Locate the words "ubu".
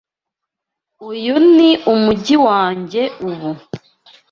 3.29-3.51